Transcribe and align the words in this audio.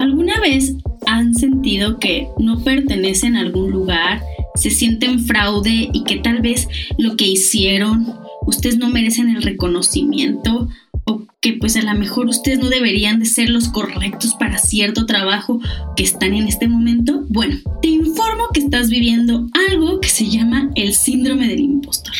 ¿Alguna 0.00 0.40
vez 0.40 0.74
han 1.06 1.34
sentido 1.34 1.98
que 1.98 2.26
no 2.38 2.64
pertenecen 2.64 3.36
a 3.36 3.40
algún 3.40 3.70
lugar, 3.70 4.22
se 4.54 4.70
sienten 4.70 5.20
fraude 5.20 5.90
y 5.92 6.04
que 6.04 6.16
tal 6.16 6.40
vez 6.40 6.68
lo 6.96 7.16
que 7.16 7.26
hicieron, 7.26 8.14
ustedes 8.46 8.78
no 8.78 8.88
merecen 8.88 9.28
el 9.28 9.42
reconocimiento 9.42 10.68
o 11.04 11.26
que 11.42 11.52
pues 11.52 11.76
a 11.76 11.82
lo 11.82 11.92
mejor 11.98 12.28
ustedes 12.28 12.60
no 12.60 12.70
deberían 12.70 13.20
de 13.20 13.26
ser 13.26 13.50
los 13.50 13.68
correctos 13.68 14.34
para 14.38 14.56
cierto 14.56 15.04
trabajo 15.04 15.60
que 15.96 16.02
están 16.02 16.32
en 16.32 16.48
este 16.48 16.66
momento? 16.66 17.26
Bueno, 17.28 17.56
te 17.82 17.88
informo 17.88 18.44
que 18.54 18.60
estás 18.60 18.88
viviendo 18.88 19.48
algo 19.70 20.00
que 20.00 20.08
se 20.08 20.30
llama 20.30 20.70
el 20.76 20.94
síndrome 20.94 21.46
del 21.46 21.60
impostor. 21.60 22.14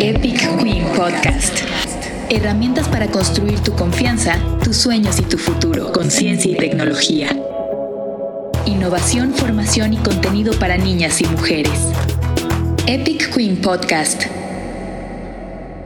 Epic 0.00 0.62
Queen 0.62 0.84
Podcast. 0.96 1.87
Herramientas 2.30 2.86
para 2.88 3.06
construir 3.10 3.58
tu 3.60 3.72
confianza, 3.72 4.38
tus 4.62 4.76
sueños 4.76 5.18
y 5.18 5.22
tu 5.22 5.38
futuro 5.38 5.92
con 5.92 6.10
ciencia 6.10 6.52
y 6.52 6.56
tecnología. 6.56 7.30
Innovación, 8.66 9.32
formación 9.32 9.94
y 9.94 9.96
contenido 9.96 10.52
para 10.58 10.76
niñas 10.76 11.22
y 11.22 11.24
mujeres. 11.24 11.72
Epic 12.86 13.34
Queen 13.34 13.56
Podcast. 13.56 14.24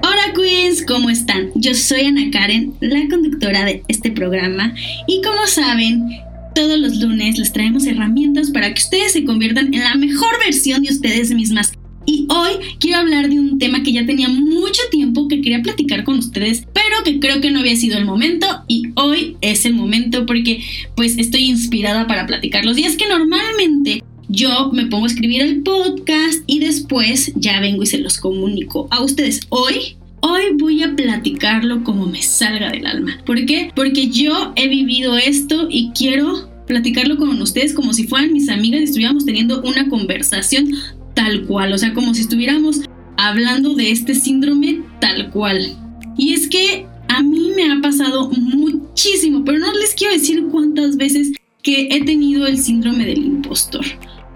Hola 0.02 0.33
Queens, 0.34 0.84
¿cómo 0.84 1.10
están? 1.10 1.52
Yo 1.55 1.74
soy 1.74 2.06
Ana 2.06 2.28
Karen, 2.33 2.74
la 2.80 3.09
conductora 3.09 3.64
de 3.64 3.84
este 3.86 4.11
programa 4.11 4.74
y 5.06 5.22
como 5.22 5.47
saben, 5.47 6.09
todos 6.56 6.77
los 6.77 6.97
lunes 6.97 7.38
les 7.38 7.52
traemos 7.52 7.86
herramientas 7.86 8.50
para 8.50 8.74
que 8.74 8.83
ustedes 8.83 9.12
se 9.12 9.24
conviertan 9.24 9.72
en 9.72 9.84
la 9.84 9.95
mejor 9.95 10.36
versión 10.45 10.83
de 10.83 10.91
ustedes 10.91 11.30
mismas 11.30 11.72
y 12.06 12.27
hoy 12.29 12.52
quiero 12.79 12.98
hablar 12.98 13.29
de 13.29 13.38
un 13.38 13.59
tema 13.59 13.83
que 13.83 13.92
ya 13.92 14.06
tenía 14.06 14.29
mucho 14.29 14.83
tiempo 14.91 15.29
que 15.29 15.41
quería 15.41 15.62
platicar 15.62 16.05
con 16.05 16.19
ustedes, 16.19 16.66
pero 16.73 17.02
que 17.05 17.20
creo 17.20 17.41
que 17.41 17.51
no 17.51 17.61
había 17.61 17.77
sido 17.77 17.98
el 17.98 18.05
momento 18.05 18.47
y 18.69 18.84
hoy 18.95 19.37
es 19.41 19.65
el 19.65 19.75
momento 19.75 20.27
porque 20.27 20.62
pues 20.97 21.19
estoy 21.19 21.45
inspirada 21.45 22.06
para 22.06 22.27
platicarlos. 22.27 22.78
Y 22.78 22.84
es 22.84 22.97
que 22.97 23.09
normalmente 23.09 24.03
yo 24.28 24.70
me 24.73 24.86
pongo 24.86 25.05
a 25.05 25.08
escribir 25.08 25.42
el 25.42 25.62
podcast 25.62 26.42
y 26.47 26.61
después 26.61 27.33
ya 27.36 27.61
vengo 27.61 27.83
y 27.83 27.86
se 27.86 27.98
los 27.98 28.19
comunico 28.19 28.89
a 28.91 29.03
ustedes. 29.03 29.41
Hoy 29.48 29.97
Hoy 30.25 30.42
voy 30.56 30.84
a 30.84 30.95
platicarlo 30.95 31.83
como 31.83 32.06
me 32.06 32.23
salga 32.23 32.70
del 32.70 32.86
alma. 32.86 33.19
¿Por 33.27 33.45
qué? 33.45 33.73
Porque 33.75 34.08
yo 34.08 34.53
he 34.55 34.69
vivido 34.69 35.19
esto 35.19 35.67
y 35.69 35.91
quiero 35.97 36.48
platicarlo 36.69 37.17
con 37.17 37.42
ustedes 37.42 37.75
como 37.75 37.92
si 37.92 38.06
fueran 38.06 38.33
mis 38.33 38.48
amigas 38.48 38.83
y 38.83 38.84
estuviéramos 38.84 39.27
teniendo 39.27 39.61
una 39.62 39.89
conversación 39.89 40.70
tal 41.14 41.46
cual, 41.46 41.72
o 41.72 41.78
sea, 41.78 41.94
como 41.94 42.14
si 42.14 42.22
estuviéramos 42.22 42.82
hablando 43.16 43.74
de 43.74 43.91
este 43.91 44.14
síndrome 44.14 44.82
tal 45.00 45.30
cual. 45.30 45.77
Y 46.16 46.34
es 46.34 46.48
que 46.48 46.86
a 47.08 47.22
mí 47.22 47.52
me 47.55 47.70
ha 47.70 47.80
pasado 47.80 48.30
muchísimo, 48.30 49.44
pero 49.44 49.58
no 49.58 49.72
les 49.74 49.94
quiero 49.94 50.14
decir 50.14 50.44
cuántas 50.50 50.96
veces 50.96 51.33
que 51.62 51.88
he 51.90 52.05
tenido 52.05 52.46
el 52.46 52.58
síndrome 52.58 53.05
del 53.05 53.24
impostor. 53.24 53.84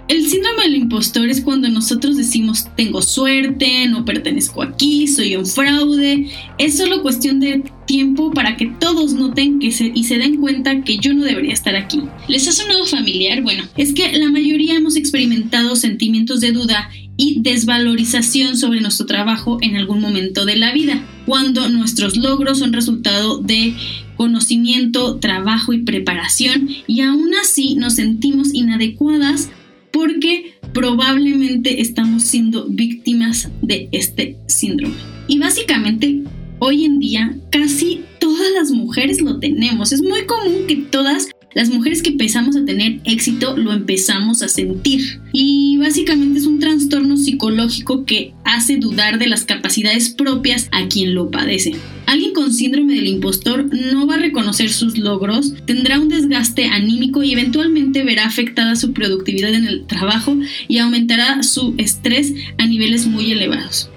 El 0.08 0.24
síndrome 0.24 0.62
del 0.62 0.76
impostor 0.76 1.28
es 1.28 1.40
cuando 1.40 1.68
nosotros 1.68 2.16
decimos 2.16 2.68
tengo 2.76 3.02
suerte, 3.02 3.88
no 3.88 4.04
pertenezco 4.04 4.62
aquí, 4.62 5.08
soy 5.08 5.34
un 5.34 5.46
fraude. 5.46 6.28
Es 6.58 6.78
solo 6.78 7.02
cuestión 7.02 7.40
de 7.40 7.64
tiempo 7.86 8.30
para 8.30 8.56
que 8.56 8.66
todos 8.66 9.14
noten 9.14 9.58
que 9.58 9.66
y 9.66 10.04
se 10.04 10.18
den 10.18 10.36
cuenta 10.36 10.82
que 10.82 10.98
yo 10.98 11.12
no 11.12 11.24
debería 11.24 11.52
estar 11.52 11.74
aquí. 11.74 12.02
¿Les 12.28 12.46
ha 12.46 12.52
sonado 12.52 12.86
familiar? 12.86 13.42
Bueno, 13.42 13.64
es 13.76 13.94
que 13.94 14.16
la 14.16 14.30
mayoría 14.30 14.76
hemos 14.76 14.94
experimentado 14.94 15.74
sentimientos 15.74 16.40
de 16.40 16.52
duda 16.52 16.88
y 17.16 17.40
desvalorización 17.40 18.56
sobre 18.56 18.80
nuestro 18.80 19.06
trabajo 19.06 19.58
en 19.60 19.76
algún 19.76 20.00
momento 20.00 20.44
de 20.44 20.54
la 20.54 20.72
vida, 20.72 21.04
cuando 21.24 21.68
nuestros 21.68 22.16
logros 22.16 22.60
son 22.60 22.72
resultado 22.72 23.38
de 23.38 23.74
conocimiento, 24.16 25.16
trabajo 25.16 25.72
y 25.72 25.82
preparación 25.82 26.68
y 26.86 27.00
aún 27.00 27.34
así 27.42 27.74
nos 27.74 27.94
sentimos 27.94 28.54
inadecuadas 28.54 29.50
porque 29.96 30.52
probablemente 30.74 31.80
estamos 31.80 32.22
siendo 32.22 32.66
víctimas 32.68 33.48
de 33.62 33.88
este 33.92 34.36
síndrome. 34.46 34.94
Y 35.26 35.38
básicamente, 35.38 36.22
hoy 36.58 36.84
en 36.84 36.98
día, 36.98 37.34
casi 37.50 38.02
todas 38.20 38.52
las 38.52 38.72
mujeres 38.72 39.22
lo 39.22 39.38
tenemos. 39.38 39.92
Es 39.92 40.02
muy 40.02 40.26
común 40.26 40.66
que 40.68 40.76
todas 40.76 41.28
las 41.54 41.70
mujeres 41.70 42.02
que 42.02 42.10
empezamos 42.10 42.56
a 42.56 42.64
tener 42.66 43.00
éxito 43.04 43.56
lo 43.56 43.72
empezamos 43.72 44.42
a 44.42 44.48
sentir. 44.48 45.18
Y 45.32 45.78
básicamente 45.78 46.40
es 46.40 46.46
un 46.46 46.60
trastorno 46.60 47.16
psicológico 47.16 48.04
que 48.04 48.34
hace 48.44 48.76
dudar 48.76 49.18
de 49.18 49.28
las 49.28 49.44
capacidades 49.44 50.10
propias 50.10 50.68
a 50.72 50.88
quien 50.88 51.14
lo 51.14 51.30
padece. 51.30 51.72
Alguien 52.06 52.32
con 52.32 52.52
síndrome 52.52 52.94
del 52.94 53.08
impostor 53.08 53.68
no 53.92 54.06
va 54.06 54.14
a 54.14 54.18
reconocer 54.18 54.70
sus 54.70 54.96
logros, 54.96 55.54
tendrá 55.66 55.98
un 55.98 56.08
desgaste 56.08 56.66
anímico 56.66 57.22
y 57.22 57.32
eventualmente 57.32 58.04
verá 58.04 58.26
afectada 58.26 58.76
su 58.76 58.92
productividad 58.92 59.52
en 59.52 59.66
el 59.66 59.86
trabajo 59.86 60.36
y 60.68 60.78
aumentará 60.78 61.42
su 61.42 61.74
estrés 61.78 62.32
a 62.58 62.66
niveles 62.66 63.06
muy 63.06 63.32
elevados. 63.32 63.90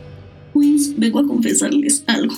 Queens, 0.54 0.98
vengo 0.98 1.20
a 1.20 1.28
confesarles 1.28 2.04
algo. 2.08 2.36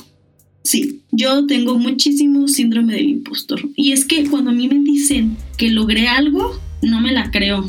Sí, 0.64 1.02
yo 1.12 1.48
tengo 1.48 1.80
muchísimo 1.80 2.48
síndrome 2.48 2.94
del 2.94 3.10
impostor. 3.10 3.62
Y 3.76 3.94
es 3.94 4.06
que 4.06 4.26
cuando 4.30 4.52
a 4.52 4.54
mí 4.54 4.68
me 4.68 4.80
dicen 4.80 5.38
que 5.58 5.70
logré 5.70 6.08
algo, 6.08 6.60
no 6.84 7.02
me 7.02 7.12
la 7.12 7.32
creo. 7.32 7.66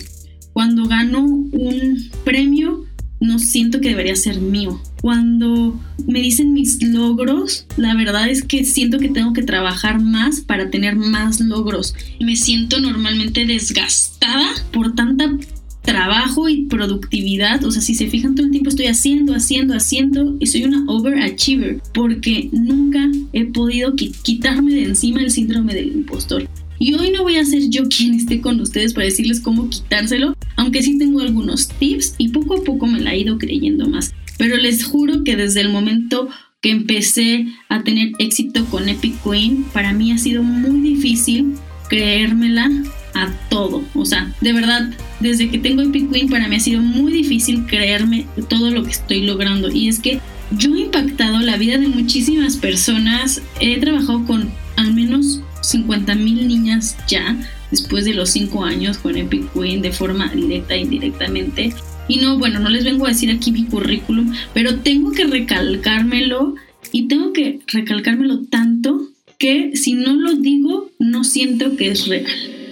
Cuando 0.52 0.84
gano 0.84 1.24
un 1.24 2.10
premio, 2.24 2.84
no 3.22 3.38
siento 3.38 3.80
que 3.80 3.90
debería 3.90 4.16
ser 4.16 4.40
mío. 4.40 4.80
Cuando 5.00 5.80
me 6.06 6.20
dicen 6.20 6.52
mis 6.52 6.82
logros, 6.82 7.66
la 7.76 7.94
verdad 7.94 8.28
es 8.28 8.42
que 8.42 8.64
siento 8.64 8.98
que 8.98 9.08
tengo 9.08 9.32
que 9.32 9.42
trabajar 9.42 10.00
más 10.00 10.40
para 10.40 10.70
tener 10.70 10.96
más 10.96 11.40
logros. 11.40 11.94
Me 12.20 12.36
siento 12.36 12.80
normalmente 12.80 13.46
desgastada 13.46 14.48
por 14.72 14.94
tanta 14.94 15.36
trabajo 15.82 16.48
y 16.48 16.64
productividad. 16.64 17.64
O 17.64 17.70
sea, 17.70 17.82
si 17.82 17.94
se 17.94 18.08
fijan 18.08 18.34
todo 18.34 18.46
el 18.46 18.52
tiempo 18.52 18.70
estoy 18.70 18.86
haciendo, 18.86 19.34
haciendo, 19.34 19.74
haciendo 19.74 20.36
y 20.40 20.46
soy 20.46 20.64
una 20.64 20.84
overachiever 20.86 21.80
porque 21.94 22.48
nunca 22.52 23.10
he 23.32 23.44
podido 23.44 23.94
quitarme 23.94 24.74
de 24.74 24.84
encima 24.84 25.20
el 25.20 25.30
síndrome 25.30 25.74
del 25.74 25.88
impostor. 25.88 26.48
Y 26.78 26.94
hoy 26.94 27.12
no 27.12 27.22
voy 27.22 27.36
a 27.36 27.44
ser 27.44 27.68
yo 27.68 27.84
quien 27.88 28.14
esté 28.14 28.40
con 28.40 28.60
ustedes 28.60 28.92
para 28.92 29.04
decirles 29.04 29.40
cómo 29.40 29.70
quitárselo, 29.70 30.36
aunque 30.62 30.80
sí 30.80 30.96
tengo 30.96 31.18
algunos 31.18 31.66
tips 31.66 32.14
y 32.18 32.28
poco 32.28 32.54
a 32.54 32.62
poco 32.62 32.86
me 32.86 33.00
la 33.00 33.12
he 33.12 33.18
ido 33.18 33.36
creyendo 33.36 33.88
más. 33.88 34.14
Pero 34.38 34.56
les 34.56 34.84
juro 34.84 35.24
que 35.24 35.34
desde 35.34 35.60
el 35.60 35.70
momento 35.70 36.28
que 36.60 36.70
empecé 36.70 37.46
a 37.68 37.82
tener 37.82 38.12
éxito 38.20 38.64
con 38.66 38.88
Epic 38.88 39.20
Queen, 39.24 39.64
para 39.72 39.92
mí 39.92 40.12
ha 40.12 40.18
sido 40.18 40.44
muy 40.44 40.80
difícil 40.80 41.54
creérmela 41.88 42.70
a 43.12 43.32
todo. 43.50 43.82
O 43.94 44.06
sea, 44.06 44.32
de 44.40 44.52
verdad, 44.52 44.88
desde 45.18 45.50
que 45.50 45.58
tengo 45.58 45.82
Epic 45.82 46.12
Queen 46.12 46.28
para 46.28 46.46
mí 46.46 46.54
ha 46.54 46.60
sido 46.60 46.80
muy 46.80 47.12
difícil 47.12 47.66
creerme 47.66 48.26
todo 48.48 48.70
lo 48.70 48.84
que 48.84 48.92
estoy 48.92 49.22
logrando. 49.22 49.68
Y 49.68 49.88
es 49.88 49.98
que 49.98 50.20
yo 50.56 50.76
he 50.76 50.82
impactado 50.82 51.40
la 51.40 51.56
vida 51.56 51.76
de 51.76 51.88
muchísimas 51.88 52.56
personas. 52.56 53.42
He 53.60 53.80
trabajado 53.80 54.24
con 54.26 54.48
al 54.76 54.94
menos 54.94 55.40
50 55.62 56.14
mil 56.14 56.46
niñas 56.46 56.96
ya 57.08 57.36
después 57.72 58.04
de 58.04 58.14
los 58.14 58.30
5 58.30 58.64
años 58.64 58.98
con 58.98 59.16
Epic 59.16 59.52
Queen 59.52 59.82
de 59.82 59.90
forma 59.90 60.28
directa 60.28 60.76
e 60.76 60.82
indirectamente. 60.82 61.72
Y 62.06 62.18
no, 62.18 62.38
bueno, 62.38 62.60
no 62.60 62.68
les 62.68 62.84
vengo 62.84 63.06
a 63.06 63.08
decir 63.08 63.30
aquí 63.30 63.50
mi 63.50 63.64
currículum, 63.64 64.32
pero 64.54 64.76
tengo 64.76 65.10
que 65.10 65.24
recalcármelo 65.24 66.54
y 66.92 67.08
tengo 67.08 67.32
que 67.32 67.60
recalcármelo 67.66 68.44
tanto 68.44 69.08
que 69.38 69.72
si 69.74 69.94
no 69.94 70.14
lo 70.14 70.34
digo, 70.34 70.90
no 71.00 71.24
siento 71.24 71.76
que 71.76 71.90
es 71.90 72.06
real. 72.06 72.26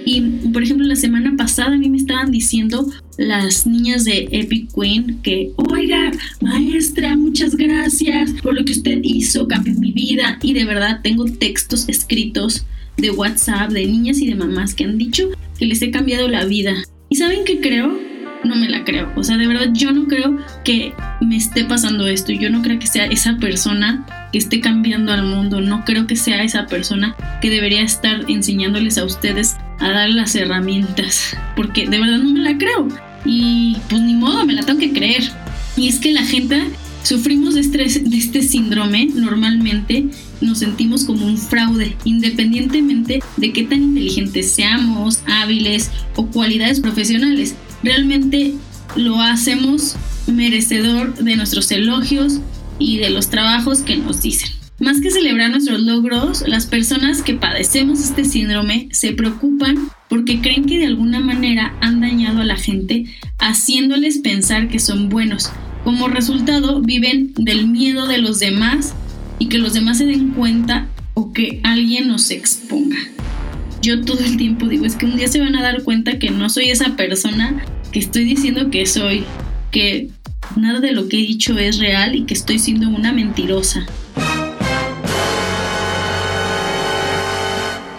Y 0.04 0.20
por 0.52 0.62
ejemplo, 0.62 0.86
la 0.86 0.96
semana 0.96 1.34
pasada 1.36 1.74
a 1.74 1.78
mí 1.78 1.88
me 1.88 1.96
estaban 1.96 2.30
diciendo 2.30 2.90
las 3.18 3.66
niñas 3.66 4.04
de 4.04 4.28
Epic 4.30 4.70
Queen 4.74 5.18
que, 5.22 5.50
oiga, 5.56 6.10
maestra, 6.40 7.16
muchas 7.16 7.54
gracias 7.56 8.32
por 8.42 8.54
lo 8.54 8.64
que 8.64 8.72
usted 8.72 9.00
hizo, 9.02 9.46
cambió 9.46 9.74
mi 9.74 9.92
vida. 9.92 10.38
Y 10.42 10.54
de 10.54 10.64
verdad 10.64 11.00
tengo 11.02 11.24
textos 11.26 11.88
escritos 11.88 12.64
de 13.00 13.10
WhatsApp 13.10 13.70
de 13.70 13.86
niñas 13.86 14.18
y 14.18 14.26
de 14.26 14.34
mamás 14.34 14.74
que 14.74 14.84
han 14.84 14.98
dicho 14.98 15.28
que 15.58 15.66
les 15.66 15.82
he 15.82 15.90
cambiado 15.90 16.28
la 16.28 16.44
vida. 16.44 16.74
¿Y 17.08 17.16
saben 17.16 17.44
qué 17.44 17.60
creo? 17.60 17.98
No 18.44 18.56
me 18.56 18.68
la 18.68 18.84
creo. 18.84 19.12
O 19.16 19.24
sea, 19.24 19.36
de 19.36 19.46
verdad 19.46 19.68
yo 19.72 19.92
no 19.92 20.06
creo 20.06 20.38
que 20.64 20.94
me 21.20 21.36
esté 21.36 21.64
pasando 21.64 22.06
esto. 22.06 22.32
Yo 22.32 22.48
no 22.50 22.62
creo 22.62 22.78
que 22.78 22.86
sea 22.86 23.04
esa 23.04 23.36
persona 23.36 24.06
que 24.32 24.38
esté 24.38 24.60
cambiando 24.60 25.12
al 25.12 25.24
mundo. 25.24 25.60
No 25.60 25.84
creo 25.84 26.06
que 26.06 26.16
sea 26.16 26.42
esa 26.42 26.66
persona 26.66 27.14
que 27.42 27.50
debería 27.50 27.82
estar 27.82 28.24
enseñándoles 28.28 28.96
a 28.96 29.04
ustedes 29.04 29.56
a 29.78 29.90
dar 29.90 30.08
las 30.10 30.34
herramientas. 30.34 31.36
Porque 31.56 31.86
de 31.86 31.98
verdad 31.98 32.18
no 32.18 32.30
me 32.30 32.40
la 32.40 32.56
creo. 32.56 32.88
Y 33.26 33.76
pues 33.90 34.00
ni 34.00 34.14
modo, 34.14 34.46
me 34.46 34.54
la 34.54 34.62
tengo 34.62 34.80
que 34.80 34.92
creer. 34.92 35.24
Y 35.76 35.88
es 35.88 35.98
que 35.98 36.12
la 36.12 36.24
gente 36.24 36.70
sufrimos 37.02 37.54
de, 37.54 37.60
estrés, 37.60 38.08
de 38.08 38.16
este 38.16 38.42
síndrome 38.42 39.08
normalmente 39.14 40.06
nos 40.40 40.58
sentimos 40.58 41.04
como 41.04 41.26
un 41.26 41.38
fraude, 41.38 41.96
independientemente 42.04 43.20
de 43.36 43.52
qué 43.52 43.64
tan 43.64 43.82
inteligentes 43.82 44.50
seamos, 44.50 45.22
hábiles 45.26 45.90
o 46.16 46.26
cualidades 46.26 46.80
profesionales. 46.80 47.54
Realmente 47.82 48.54
lo 48.96 49.20
hacemos 49.20 49.96
merecedor 50.26 51.14
de 51.16 51.36
nuestros 51.36 51.70
elogios 51.70 52.40
y 52.78 52.98
de 52.98 53.10
los 53.10 53.28
trabajos 53.28 53.82
que 53.82 53.96
nos 53.96 54.22
dicen. 54.22 54.50
Más 54.78 55.00
que 55.02 55.10
celebrar 55.10 55.50
nuestros 55.50 55.80
logros, 55.80 56.42
las 56.46 56.64
personas 56.64 57.20
que 57.20 57.34
padecemos 57.34 58.00
este 58.00 58.24
síndrome 58.24 58.88
se 58.92 59.12
preocupan 59.12 59.90
porque 60.08 60.40
creen 60.40 60.64
que 60.64 60.78
de 60.78 60.86
alguna 60.86 61.20
manera 61.20 61.74
han 61.82 62.00
dañado 62.00 62.40
a 62.40 62.44
la 62.44 62.56
gente 62.56 63.04
haciéndoles 63.38 64.18
pensar 64.18 64.68
que 64.68 64.78
son 64.78 65.10
buenos. 65.10 65.50
Como 65.84 66.08
resultado, 66.08 66.80
viven 66.80 67.32
del 67.36 67.66
miedo 67.68 68.06
de 68.06 68.18
los 68.18 68.38
demás 68.38 68.94
y 69.38 69.48
que 69.48 69.58
los 69.58 69.72
demás 69.72 69.98
se 69.98 70.06
den 70.06 70.30
cuenta 70.30 70.88
o 71.14 71.32
que 71.32 71.60
alguien 71.64 72.08
nos 72.08 72.30
exponga. 72.30 72.98
Yo 73.82 74.02
todo 74.02 74.20
el 74.20 74.36
tiempo 74.36 74.66
digo, 74.66 74.84
es 74.84 74.94
que 74.94 75.06
un 75.06 75.16
día 75.16 75.28
se 75.28 75.40
van 75.40 75.56
a 75.56 75.62
dar 75.62 75.82
cuenta 75.82 76.18
que 76.18 76.30
no 76.30 76.50
soy 76.50 76.68
esa 76.68 76.96
persona 76.96 77.64
que 77.92 77.98
estoy 77.98 78.24
diciendo 78.24 78.70
que 78.70 78.84
soy, 78.84 79.24
que 79.70 80.10
nada 80.56 80.80
de 80.80 80.92
lo 80.92 81.08
que 81.08 81.16
he 81.16 81.20
dicho 81.20 81.58
es 81.58 81.78
real 81.78 82.14
y 82.14 82.24
que 82.24 82.34
estoy 82.34 82.58
siendo 82.58 82.88
una 82.88 83.12
mentirosa. 83.12 83.86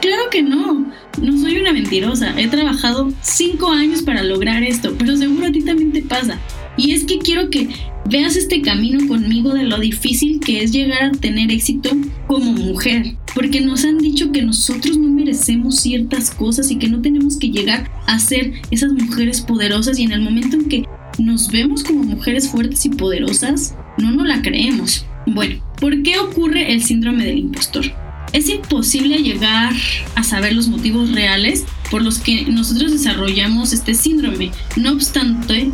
Claro 0.01 0.23
que 0.29 0.43
no, 0.43 0.85
no 1.21 1.37
soy 1.39 1.57
una 1.57 1.73
mentirosa. 1.73 2.39
He 2.39 2.47
trabajado 2.47 3.11
cinco 3.21 3.71
años 3.71 4.03
para 4.03 4.21
lograr 4.21 4.61
esto, 4.63 4.93
pero 4.97 5.17
seguro 5.17 5.47
a 5.47 5.51
ti 5.51 5.61
también 5.63 5.91
te 5.91 6.03
pasa. 6.03 6.39
Y 6.77 6.91
es 6.91 7.03
que 7.03 7.19
quiero 7.19 7.49
que 7.49 7.69
veas 8.09 8.35
este 8.35 8.61
camino 8.61 9.07
conmigo 9.07 9.53
de 9.53 9.63
lo 9.63 9.79
difícil 9.79 10.39
que 10.39 10.63
es 10.63 10.71
llegar 10.71 11.03
a 11.03 11.11
tener 11.11 11.51
éxito 11.51 11.91
como 12.27 12.51
mujer. 12.53 13.15
Porque 13.33 13.61
nos 13.61 13.85
han 13.85 13.97
dicho 13.97 14.31
que 14.31 14.41
nosotros 14.41 14.97
no 14.97 15.09
merecemos 15.09 15.79
ciertas 15.79 16.31
cosas 16.31 16.71
y 16.71 16.77
que 16.77 16.89
no 16.89 17.01
tenemos 17.01 17.37
que 17.37 17.49
llegar 17.49 17.89
a 18.07 18.19
ser 18.19 18.53
esas 18.71 18.91
mujeres 18.93 19.41
poderosas 19.41 19.99
y 19.99 20.03
en 20.03 20.11
el 20.11 20.21
momento 20.21 20.57
en 20.57 20.67
que 20.67 20.85
nos 21.17 21.49
vemos 21.51 21.83
como 21.83 22.03
mujeres 22.03 22.49
fuertes 22.49 22.85
y 22.85 22.89
poderosas, 22.89 23.75
no 23.97 24.11
nos 24.11 24.27
la 24.27 24.41
creemos. 24.41 25.05
Bueno, 25.27 25.63
¿por 25.79 26.01
qué 26.03 26.19
ocurre 26.19 26.73
el 26.73 26.83
síndrome 26.83 27.25
del 27.25 27.37
impostor? 27.37 27.85
Es 28.33 28.49
imposible 28.49 29.21
llegar 29.21 29.73
a 30.15 30.23
saber 30.23 30.53
los 30.53 30.69
motivos 30.69 31.11
reales 31.11 31.65
por 31.89 32.01
los 32.01 32.19
que 32.19 32.45
nosotros 32.45 32.91
desarrollamos 32.91 33.73
este 33.73 33.93
síndrome. 33.93 34.51
No 34.77 34.93
obstante, 34.93 35.69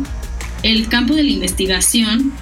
el 0.62 0.88
campo 0.88 1.14
de 1.14 1.24
la 1.24 1.30
investigación 1.30 2.32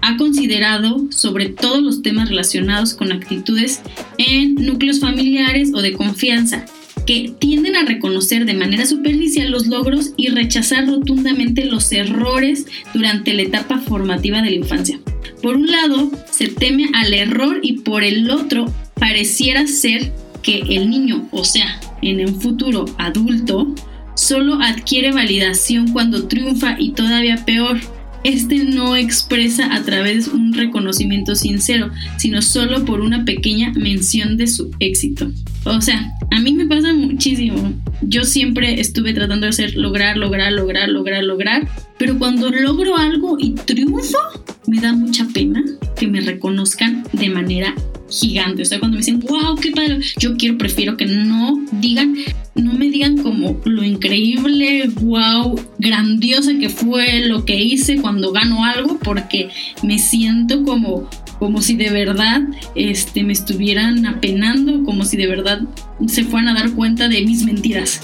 ha 0.00 0.16
considerado 0.16 1.06
sobre 1.10 1.48
todos 1.48 1.82
los 1.82 2.02
temas 2.02 2.28
relacionados 2.28 2.94
con 2.94 3.12
actitudes 3.12 3.80
en 4.16 4.54
núcleos 4.54 5.00
familiares 5.00 5.70
o 5.74 5.82
de 5.82 5.92
confianza, 5.92 6.64
que 7.06 7.32
tienden 7.38 7.74
a 7.74 7.84
reconocer 7.84 8.44
de 8.44 8.54
manera 8.54 8.86
superficial 8.86 9.50
los 9.50 9.66
logros 9.66 10.12
y 10.16 10.28
rechazar 10.28 10.86
rotundamente 10.86 11.64
los 11.64 11.90
errores 11.90 12.66
durante 12.92 13.34
la 13.34 13.42
etapa 13.42 13.78
formativa 13.78 14.42
de 14.42 14.50
la 14.50 14.56
infancia. 14.56 15.00
Por 15.42 15.56
un 15.56 15.70
lado, 15.70 16.10
se 16.30 16.48
teme 16.48 16.90
al 16.94 17.14
error 17.14 17.60
y 17.62 17.78
por 17.80 18.04
el 18.04 18.30
otro, 18.30 18.72
pareciera 18.94 19.66
ser 19.66 20.12
que 20.42 20.60
el 20.60 20.90
niño, 20.90 21.28
o 21.30 21.44
sea, 21.44 21.80
en 22.02 22.20
un 22.26 22.40
futuro 22.40 22.84
adulto, 22.98 23.74
solo 24.18 24.60
adquiere 24.60 25.12
validación 25.12 25.92
cuando 25.92 26.26
triunfa 26.26 26.74
y 26.76 26.90
todavía 26.90 27.44
peor, 27.46 27.78
este 28.24 28.64
no 28.64 28.96
expresa 28.96 29.72
a 29.72 29.82
través 29.84 30.26
de 30.26 30.32
un 30.32 30.52
reconocimiento 30.52 31.36
sincero, 31.36 31.90
sino 32.16 32.42
solo 32.42 32.84
por 32.84 33.00
una 33.00 33.24
pequeña 33.24 33.72
mención 33.74 34.36
de 34.36 34.48
su 34.48 34.72
éxito. 34.80 35.30
O 35.64 35.80
sea, 35.80 36.10
a 36.32 36.40
mí 36.40 36.52
me 36.52 36.66
pasa 36.66 36.92
muchísimo. 36.92 37.72
Yo 38.02 38.24
siempre 38.24 38.80
estuve 38.80 39.14
tratando 39.14 39.46
de 39.46 39.50
hacer 39.50 39.76
lograr, 39.76 40.16
lograr, 40.16 40.52
lograr, 40.52 40.88
lograr, 40.88 41.22
lograr, 41.22 41.68
pero 41.96 42.18
cuando 42.18 42.50
logro 42.50 42.96
algo 42.96 43.36
y 43.38 43.52
triunfo, 43.52 44.18
me 44.66 44.80
da 44.80 44.92
mucha 44.94 45.28
pena 45.32 45.62
que 45.96 46.08
me 46.08 46.20
reconozcan 46.20 47.04
de 47.12 47.30
manera 47.30 47.72
gigante. 48.10 48.62
O 48.62 48.64
sea, 48.64 48.80
cuando 48.80 48.96
me 48.96 49.04
dicen, 49.04 49.20
wow, 49.20 49.54
qué 49.56 49.70
padre, 49.70 50.00
yo 50.18 50.36
quiero, 50.36 50.58
prefiero 50.58 50.96
que 50.96 51.06
no 51.06 51.64
digan, 51.72 52.16
no 52.58 52.74
me 52.74 52.90
digan 52.90 53.18
como 53.18 53.60
lo 53.64 53.84
increíble, 53.84 54.88
wow, 55.00 55.58
grandiosa 55.78 56.58
que 56.58 56.68
fue 56.68 57.20
lo 57.26 57.44
que 57.44 57.62
hice 57.62 57.96
cuando 57.96 58.32
gano 58.32 58.64
algo, 58.64 58.98
porque 58.98 59.50
me 59.82 59.98
siento 59.98 60.64
como 60.64 61.08
como 61.38 61.62
si 61.62 61.76
de 61.76 61.90
verdad 61.90 62.42
este, 62.74 63.22
me 63.22 63.32
estuvieran 63.32 64.04
apenando, 64.06 64.82
como 64.82 65.04
si 65.04 65.16
de 65.16 65.28
verdad 65.28 65.60
se 66.06 66.24
fueran 66.24 66.48
a 66.48 66.60
dar 66.60 66.72
cuenta 66.72 67.08
de 67.08 67.24
mis 67.24 67.44
mentiras. 67.44 68.00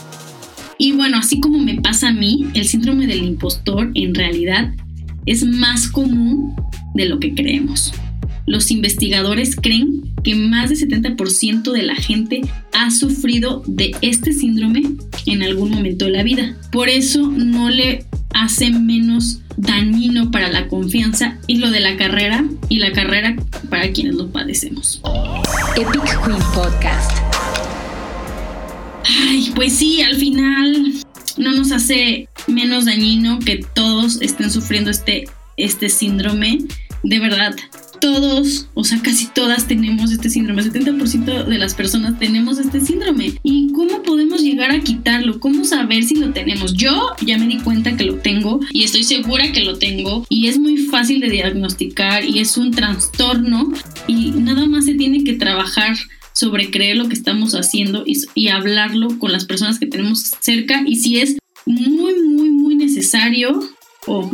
Y 0.79 0.93
bueno, 0.93 1.19
así 1.19 1.41
como 1.41 1.59
me 1.59 1.81
pasa 1.81 2.09
a 2.09 2.12
mí, 2.12 2.47
el 2.55 2.65
síndrome 2.65 3.06
del 3.06 3.25
impostor 3.25 3.91
en 3.95 4.15
realidad 4.15 4.73
es 5.27 5.45
más 5.45 5.89
común 5.89 6.55
de 6.95 7.06
lo 7.06 7.19
que 7.19 7.35
creemos. 7.35 7.93
Los 8.46 8.70
investigadores 8.70 9.56
creen 9.56 10.14
que 10.23 10.35
más 10.35 10.70
del 10.70 10.79
70% 10.79 11.73
de 11.73 11.82
la 11.82 11.94
gente 11.94 12.43
ha 12.73 12.91
sufrido 12.91 13.62
de 13.67 13.94
este 14.02 14.32
síndrome 14.32 14.82
en 15.26 15.43
algún 15.43 15.70
momento 15.70 16.05
de 16.06 16.12
la 16.12 16.23
vida. 16.23 16.56
Por 16.70 16.88
eso 16.88 17.26
no 17.26 17.70
le 17.70 18.05
hace 18.35 18.70
menos 18.70 19.41
dañino 19.56 20.31
para 20.31 20.50
la 20.50 20.69
confianza 20.69 21.38
y 21.46 21.58
lo 21.58 21.70
de 21.70 21.81
la 21.81 21.96
carrera 21.96 22.44
y 22.69 22.79
la 22.79 22.93
carrera 22.93 23.37
para 23.70 23.93
quienes 23.93 24.14
lo 24.14 24.31
padecemos. 24.31 25.00
Epic 25.76 26.25
Queen 26.25 26.38
Podcast. 26.55 27.12
Ay, 29.06 29.52
pues 29.55 29.75
sí, 29.75 30.02
al 30.02 30.17
final 30.17 30.94
no 31.37 31.52
nos 31.52 31.73
hace 31.73 32.29
menos 32.46 32.85
dañino 32.85 33.38
que 33.38 33.64
todos 33.75 34.20
estén 34.20 34.50
sufriendo 34.50 34.91
este, 34.91 35.25
este 35.56 35.88
síndrome. 35.88 36.58
De 37.02 37.19
verdad, 37.20 37.55
todos, 38.05 38.69
o 38.75 38.85
sea, 38.85 39.01
casi 39.01 39.29
todas 39.29 39.67
tenemos 39.67 40.12
este 40.12 40.29
síndrome. 40.29 40.61
El 40.61 40.71
70% 40.71 41.47
de 41.47 41.56
las 41.56 41.73
personas 41.73 42.19
tenemos 42.19 42.59
este 42.59 42.83
síndrome. 42.83 43.39
¿Y 43.43 43.73
cómo 43.73 44.03
podemos 44.03 44.43
llegar 44.43 44.73
a 44.73 44.81
quitarlo? 44.81 45.41
¿Cómo 45.41 45.65
saber 45.65 46.05
si 46.05 46.17
lo 46.17 46.31
tenemos? 46.35 46.75
Yo 46.75 47.12
ya 47.25 47.39
me 47.39 47.47
di 47.47 47.61
cuenta 47.61 47.97
que 47.97 48.05
lo 48.05 48.17
tengo 48.17 48.61
y 48.73 48.83
estoy 48.83 49.05
segura 49.05 49.53
que 49.53 49.65
lo 49.65 49.79
tengo 49.79 50.27
y 50.29 50.49
es 50.49 50.59
muy 50.59 50.77
fácil 50.77 51.19
de 51.19 51.31
diagnosticar 51.31 52.27
y 52.27 52.41
es 52.41 52.59
un 52.59 52.73
trastorno 52.73 53.73
y 54.06 54.33
nada 54.33 54.67
más 54.67 54.85
se 54.85 54.93
tiene 54.97 55.25
que 55.25 55.33
trabajar 55.33 55.97
sobre 56.35 56.71
creer 56.71 56.97
lo 56.97 57.09
que 57.09 57.15
estamos 57.15 57.55
haciendo 57.55 58.05
y, 58.06 58.21
y 58.35 58.49
hablarlo 58.49 59.19
con 59.19 59.33
las 59.33 59.47
personas 59.47 59.79
que 59.79 59.87
tenemos 59.87 60.33
cerca 60.41 60.83
y 60.85 60.97
si 60.97 61.21
es 61.21 61.39
muy, 61.65 62.21
muy, 62.23 62.51
muy 62.51 62.75
necesario 62.75 63.61
o 64.06 64.31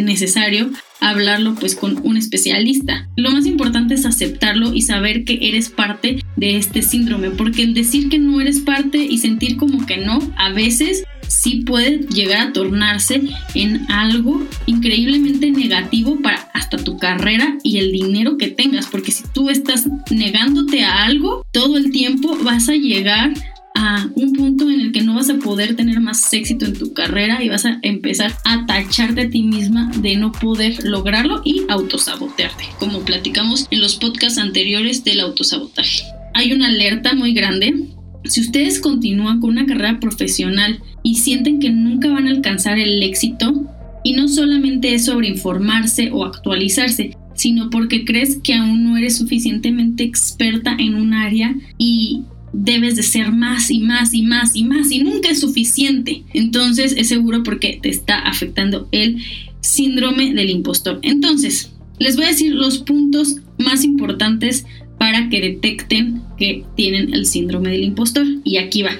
necesario 0.00 0.70
hablarlo 1.00 1.54
pues 1.56 1.74
con 1.74 2.00
un 2.04 2.16
especialista. 2.16 3.08
Lo 3.16 3.30
más 3.30 3.46
importante 3.46 3.94
es 3.94 4.06
aceptarlo 4.06 4.72
y 4.72 4.82
saber 4.82 5.24
que 5.24 5.38
eres 5.42 5.68
parte 5.68 6.22
de 6.36 6.56
este 6.56 6.82
síndrome, 6.82 7.30
porque 7.30 7.62
el 7.62 7.74
decir 7.74 8.08
que 8.08 8.18
no 8.18 8.40
eres 8.40 8.60
parte 8.60 8.98
y 8.98 9.18
sentir 9.18 9.56
como 9.56 9.84
que 9.86 9.98
no, 9.98 10.20
a 10.36 10.50
veces 10.50 11.04
sí 11.28 11.62
puede 11.66 12.00
llegar 12.08 12.48
a 12.48 12.52
tornarse 12.52 13.22
en 13.54 13.90
algo 13.90 14.46
increíblemente 14.66 15.50
negativo 15.50 16.20
para 16.22 16.50
hasta 16.52 16.76
tu 16.76 16.98
carrera 16.98 17.58
y 17.62 17.78
el 17.78 17.90
dinero 17.90 18.36
que 18.36 18.48
tengas, 18.48 18.86
porque 18.86 19.12
si 19.12 19.24
tú 19.32 19.50
estás 19.50 19.88
negándote 20.10 20.84
a 20.84 21.04
algo 21.04 21.44
todo 21.50 21.76
el 21.78 21.90
tiempo 21.90 22.36
vas 22.42 22.68
a 22.68 22.74
llegar 22.74 23.32
un 24.14 24.32
punto 24.32 24.70
en 24.70 24.80
el 24.80 24.92
que 24.92 25.02
no 25.02 25.14
vas 25.14 25.30
a 25.30 25.38
poder 25.38 25.76
tener 25.76 26.00
más 26.00 26.32
éxito 26.32 26.66
en 26.66 26.74
tu 26.74 26.92
carrera 26.92 27.42
y 27.42 27.48
vas 27.48 27.64
a 27.64 27.78
empezar 27.82 28.34
a 28.44 28.66
tacharte 28.66 29.22
a 29.22 29.30
ti 29.30 29.42
misma 29.42 29.90
de 29.96 30.16
no 30.16 30.32
poder 30.32 30.84
lograrlo 30.84 31.42
y 31.44 31.62
autosabotearte, 31.68 32.64
como 32.78 33.00
platicamos 33.00 33.66
en 33.70 33.80
los 33.80 33.96
podcasts 33.96 34.38
anteriores 34.38 35.04
del 35.04 35.20
autosabotaje. 35.20 36.02
Hay 36.34 36.52
una 36.52 36.68
alerta 36.68 37.14
muy 37.14 37.32
grande. 37.32 37.88
Si 38.24 38.40
ustedes 38.40 38.80
continúan 38.80 39.40
con 39.40 39.50
una 39.50 39.66
carrera 39.66 40.00
profesional 40.00 40.80
y 41.02 41.16
sienten 41.16 41.58
que 41.58 41.70
nunca 41.70 42.08
van 42.08 42.26
a 42.26 42.30
alcanzar 42.30 42.78
el 42.78 43.02
éxito, 43.02 43.66
y 44.04 44.14
no 44.14 44.28
solamente 44.28 44.94
es 44.94 45.04
sobre 45.04 45.28
informarse 45.28 46.10
o 46.12 46.24
actualizarse, 46.24 47.16
sino 47.34 47.70
porque 47.70 48.04
crees 48.04 48.38
que 48.42 48.54
aún 48.54 48.84
no 48.84 48.96
eres 48.96 49.16
suficientemente 49.16 50.04
experta 50.04 50.76
en 50.78 50.94
un 50.94 51.14
área 51.14 51.54
y 51.78 52.22
debes 52.52 52.96
de 52.96 53.02
ser 53.02 53.32
más 53.32 53.70
y 53.70 53.80
más 53.80 54.14
y 54.14 54.22
más 54.22 54.54
y 54.54 54.64
más 54.64 54.90
y 54.90 55.02
nunca 55.02 55.30
es 55.30 55.40
suficiente. 55.40 56.22
Entonces 56.34 56.94
es 56.96 57.08
seguro 57.08 57.42
porque 57.42 57.78
te 57.82 57.88
está 57.88 58.18
afectando 58.18 58.88
el 58.92 59.18
síndrome 59.60 60.34
del 60.34 60.50
impostor. 60.50 60.98
Entonces, 61.02 61.72
les 61.98 62.16
voy 62.16 62.26
a 62.26 62.28
decir 62.28 62.52
los 62.52 62.78
puntos 62.78 63.36
más 63.58 63.84
importantes 63.84 64.66
para 64.98 65.28
que 65.28 65.40
detecten 65.40 66.22
que 66.38 66.64
tienen 66.76 67.14
el 67.14 67.26
síndrome 67.26 67.70
del 67.70 67.84
impostor. 67.84 68.26
Y 68.44 68.58
aquí 68.58 68.82
va. 68.82 68.92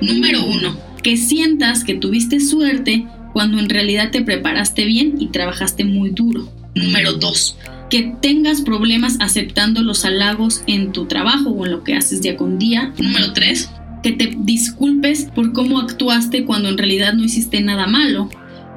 Número 0.00 0.44
uno, 0.44 0.78
que 1.02 1.16
sientas 1.16 1.84
que 1.84 1.94
tuviste 1.94 2.40
suerte 2.40 3.06
cuando 3.32 3.58
en 3.58 3.68
realidad 3.68 4.10
te 4.10 4.22
preparaste 4.22 4.84
bien 4.84 5.16
y 5.18 5.28
trabajaste 5.28 5.84
muy 5.84 6.10
duro. 6.10 6.52
Número 6.74 7.14
dos, 7.14 7.56
que 7.90 8.14
tengas 8.20 8.60
problemas 8.60 9.16
aceptando 9.20 9.82
los 9.82 10.04
halagos 10.04 10.62
en 10.66 10.92
tu 10.92 11.06
trabajo 11.06 11.50
o 11.50 11.64
en 11.64 11.72
lo 11.72 11.84
que 11.84 11.94
haces 11.94 12.22
día 12.22 12.36
con 12.36 12.58
día. 12.58 12.92
Número 12.98 13.32
3. 13.32 13.70
Que 14.02 14.12
te 14.12 14.34
disculpes 14.38 15.28
por 15.34 15.52
cómo 15.52 15.78
actuaste 15.78 16.44
cuando 16.44 16.68
en 16.68 16.78
realidad 16.78 17.14
no 17.14 17.24
hiciste 17.24 17.60
nada 17.60 17.86
malo. 17.86 18.28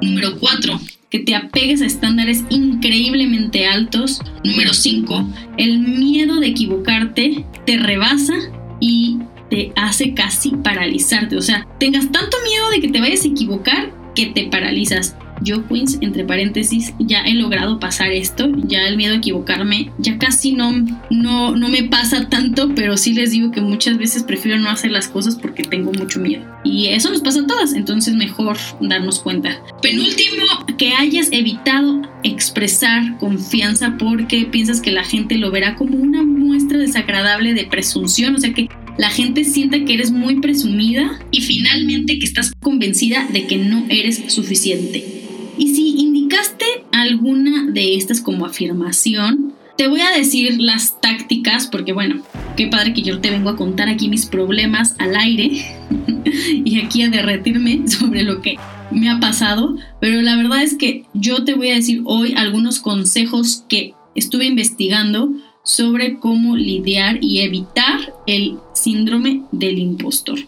Número 0.01 0.37
4. 0.39 0.79
que 1.09 1.19
te 1.19 1.35
apegues 1.35 1.81
a 1.81 1.85
estándares 1.85 2.45
increíblemente 2.49 3.67
altos. 3.67 4.21
Número 4.45 4.73
5, 4.73 5.27
el 5.57 5.79
miedo 5.79 6.39
de 6.39 6.47
equivocarte 6.47 7.45
te 7.65 7.77
rebasa 7.77 8.33
y 8.79 9.19
te 9.49 9.73
hace 9.75 10.13
casi 10.13 10.51
paralizarte. 10.51 11.35
O 11.35 11.41
sea, 11.41 11.67
tengas 11.79 12.09
tanto 12.13 12.37
miedo 12.45 12.69
de 12.71 12.79
que 12.79 12.87
te 12.87 13.01
vayas 13.01 13.25
a 13.25 13.27
equivocar 13.27 13.93
que 14.15 14.27
te 14.27 14.45
paralizas. 14.45 15.15
Yo, 15.41 15.67
Queens, 15.67 15.97
entre 16.01 16.23
paréntesis, 16.23 16.93
ya 16.99 17.21
he 17.21 17.33
logrado 17.33 17.79
pasar 17.79 18.11
esto, 18.11 18.49
ya 18.67 18.87
el 18.87 18.97
miedo 18.97 19.13
a 19.13 19.17
equivocarme, 19.17 19.91
ya 19.97 20.17
casi 20.17 20.53
no, 20.53 20.71
no, 21.09 21.55
no 21.55 21.69
me 21.69 21.83
pasa 21.83 22.29
tanto, 22.29 22.73
pero 22.75 22.97
sí 22.97 23.13
les 23.13 23.31
digo 23.31 23.51
que 23.51 23.61
muchas 23.61 23.97
veces 23.97 24.23
prefiero 24.23 24.59
no 24.59 24.69
hacer 24.69 24.91
las 24.91 25.07
cosas 25.07 25.35
porque 25.35 25.63
tengo 25.63 25.91
mucho 25.93 26.19
miedo. 26.19 26.43
Y 26.63 26.87
eso 26.87 27.09
nos 27.09 27.21
pasa 27.21 27.41
a 27.41 27.47
todas, 27.47 27.73
entonces 27.73 28.13
mejor 28.13 28.57
darnos 28.79 29.19
cuenta. 29.19 29.61
Penúltimo, 29.81 30.43
que 30.77 30.93
hayas 30.93 31.29
evitado 31.31 32.01
expresar 32.23 33.17
confianza 33.17 33.95
porque 33.97 34.45
piensas 34.45 34.81
que 34.81 34.91
la 34.91 35.03
gente 35.03 35.37
lo 35.37 35.51
verá 35.51 35.75
como 35.75 35.97
una 35.97 36.23
muestra 36.23 36.77
desagradable 36.77 37.53
de 37.53 37.65
presunción, 37.65 38.35
o 38.35 38.39
sea 38.39 38.53
que 38.53 38.69
la 38.97 39.09
gente 39.09 39.43
sienta 39.43 39.83
que 39.83 39.93
eres 39.93 40.11
muy 40.11 40.41
presumida 40.41 41.19
y 41.31 41.41
finalmente 41.41 42.19
que 42.19 42.25
estás 42.25 42.51
convencida 42.59 43.27
de 43.31 43.47
que 43.47 43.57
no 43.57 43.85
eres 43.89 44.21
suficiente. 44.27 45.21
Y 45.57 45.75
si 45.75 45.99
indicaste 45.99 46.65
alguna 46.91 47.67
de 47.71 47.95
estas 47.95 48.21
como 48.21 48.45
afirmación, 48.45 49.53
te 49.77 49.87
voy 49.87 50.01
a 50.01 50.11
decir 50.11 50.59
las 50.59 51.01
tácticas, 51.01 51.67
porque 51.67 51.93
bueno, 51.93 52.21
qué 52.55 52.67
padre 52.67 52.93
que 52.93 53.01
yo 53.01 53.19
te 53.19 53.31
vengo 53.31 53.49
a 53.49 53.55
contar 53.55 53.89
aquí 53.89 54.09
mis 54.09 54.25
problemas 54.25 54.95
al 54.99 55.15
aire 55.15 55.75
y 56.65 56.79
aquí 56.79 57.01
a 57.01 57.09
derretirme 57.09 57.87
sobre 57.87 58.23
lo 58.23 58.41
que 58.41 58.57
me 58.91 59.09
ha 59.09 59.19
pasado, 59.19 59.77
pero 59.99 60.21
la 60.21 60.35
verdad 60.35 60.61
es 60.61 60.75
que 60.75 61.05
yo 61.13 61.43
te 61.45 61.53
voy 61.53 61.69
a 61.69 61.75
decir 61.75 62.01
hoy 62.05 62.33
algunos 62.35 62.79
consejos 62.79 63.63
que 63.69 63.93
estuve 64.15 64.45
investigando 64.45 65.31
sobre 65.63 66.19
cómo 66.19 66.55
lidiar 66.55 67.19
y 67.21 67.39
evitar 67.39 68.13
el 68.27 68.57
síndrome 68.73 69.43
del 69.51 69.79
impostor. 69.79 70.39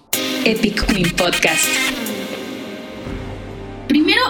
Epic 0.45 0.85
Queen 0.87 1.09
Podcast. 1.15 2.12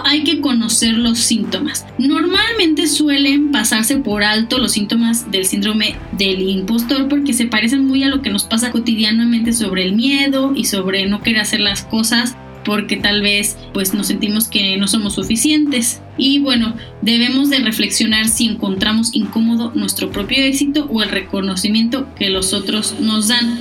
Hay 0.04 0.24
que 0.24 0.40
conocer 0.40 0.94
los 0.94 1.18
síntomas. 1.18 1.86
Normalmente 1.98 2.86
suelen 2.86 3.52
pasarse 3.52 3.96
por 3.96 4.22
alto 4.22 4.58
los 4.58 4.72
síntomas 4.72 5.30
del 5.30 5.46
síndrome 5.46 5.96
del 6.12 6.42
impostor 6.42 7.08
porque 7.08 7.32
se 7.32 7.46
parecen 7.46 7.86
muy 7.86 8.02
a 8.02 8.08
lo 8.08 8.22
que 8.22 8.30
nos 8.30 8.44
pasa 8.44 8.70
cotidianamente 8.70 9.52
sobre 9.52 9.84
el 9.84 9.94
miedo 9.94 10.52
y 10.54 10.64
sobre 10.64 11.06
no 11.06 11.22
querer 11.22 11.40
hacer 11.40 11.60
las 11.60 11.82
cosas 11.82 12.36
porque 12.64 12.96
tal 12.96 13.22
vez 13.22 13.56
pues 13.72 13.94
nos 13.94 14.08
sentimos 14.08 14.48
que 14.48 14.76
no 14.76 14.88
somos 14.88 15.14
suficientes. 15.14 16.00
Y 16.16 16.38
bueno, 16.38 16.74
debemos 17.02 17.50
de 17.50 17.58
reflexionar 17.58 18.28
si 18.28 18.46
encontramos 18.46 19.14
incómodo 19.14 19.72
nuestro 19.74 20.10
propio 20.10 20.42
éxito 20.42 20.86
o 20.90 21.02
el 21.02 21.10
reconocimiento 21.10 22.08
que 22.14 22.30
los 22.30 22.52
otros 22.52 22.96
nos 23.00 23.28
dan. 23.28 23.58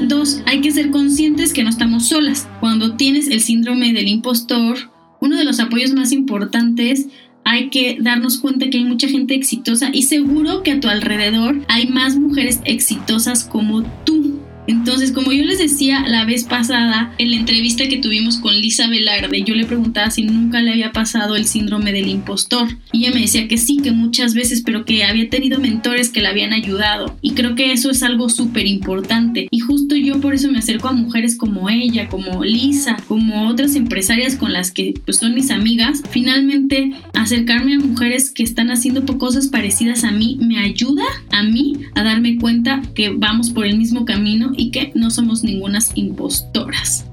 Dos, 0.00 0.40
hay 0.46 0.60
que 0.60 0.72
ser 0.72 0.90
conscientes 0.90 1.52
que 1.52 1.62
no 1.62 1.70
estamos 1.70 2.06
solas. 2.06 2.48
Cuando 2.60 2.96
tienes 2.96 3.28
el 3.28 3.40
síndrome 3.40 3.92
del 3.92 4.08
impostor, 4.08 4.90
uno 5.20 5.36
de 5.36 5.44
los 5.44 5.60
apoyos 5.60 5.92
más 5.92 6.12
importantes 6.12 7.06
hay 7.48 7.70
que 7.70 7.96
darnos 8.00 8.38
cuenta 8.38 8.68
que 8.68 8.78
hay 8.78 8.84
mucha 8.84 9.06
gente 9.06 9.36
exitosa 9.36 9.90
y 9.92 10.02
seguro 10.02 10.64
que 10.64 10.72
a 10.72 10.80
tu 10.80 10.88
alrededor 10.88 11.60
hay 11.68 11.86
más 11.86 12.16
mujeres 12.16 12.60
exitosas 12.64 13.44
como 13.44 13.84
tú. 14.04 14.15
Entonces, 14.66 15.12
como 15.12 15.32
yo 15.32 15.44
les 15.44 15.58
decía 15.58 16.04
la 16.06 16.24
vez 16.24 16.44
pasada 16.44 17.12
en 17.18 17.30
la 17.30 17.36
entrevista 17.36 17.88
que 17.88 17.98
tuvimos 17.98 18.38
con 18.38 18.54
Lisa 18.54 18.88
Velarde, 18.88 19.42
yo 19.42 19.54
le 19.54 19.64
preguntaba 19.64 20.10
si 20.10 20.22
nunca 20.22 20.60
le 20.60 20.72
había 20.72 20.92
pasado 20.92 21.36
el 21.36 21.46
síndrome 21.46 21.92
del 21.92 22.08
impostor. 22.08 22.68
Y 22.92 23.04
ella 23.04 23.14
me 23.14 23.22
decía 23.22 23.48
que 23.48 23.58
sí, 23.58 23.78
que 23.82 23.92
muchas 23.92 24.34
veces, 24.34 24.62
pero 24.64 24.84
que 24.84 25.04
había 25.04 25.28
tenido 25.28 25.58
mentores 25.58 26.10
que 26.10 26.20
la 26.20 26.30
habían 26.30 26.52
ayudado. 26.52 27.16
Y 27.22 27.32
creo 27.32 27.54
que 27.54 27.72
eso 27.72 27.90
es 27.90 28.02
algo 28.02 28.28
súper 28.28 28.66
importante. 28.66 29.48
Y 29.50 29.60
justo 29.60 29.96
yo 29.96 30.20
por 30.20 30.34
eso 30.34 30.50
me 30.50 30.58
acerco 30.58 30.88
a 30.88 30.92
mujeres 30.92 31.36
como 31.36 31.68
ella, 31.68 32.08
como 32.08 32.44
Lisa, 32.44 32.96
como 33.08 33.48
otras 33.48 33.74
empresarias 33.74 34.36
con 34.36 34.52
las 34.52 34.70
que 34.70 34.94
pues, 35.04 35.18
son 35.18 35.34
mis 35.34 35.50
amigas. 35.50 36.02
Finalmente, 36.10 36.92
acercarme 37.14 37.74
a 37.74 37.78
mujeres 37.78 38.30
que 38.30 38.42
están 38.42 38.70
haciendo 38.70 39.06
cosas 39.18 39.48
parecidas 39.48 40.04
a 40.04 40.10
mí 40.10 40.38
me 40.40 40.58
ayuda 40.58 41.04
a 41.30 41.42
mí 41.42 41.74
a 41.94 42.02
darme 42.02 42.36
cuenta 42.38 42.82
que 42.94 43.10
vamos 43.10 43.50
por 43.50 43.66
el 43.66 43.78
mismo 43.78 44.04
camino 44.04 44.52
y 44.56 44.70
que 44.70 44.92
no 44.94 45.10
somos 45.10 45.44
ningunas 45.44 45.90
impostoras. 45.94 47.06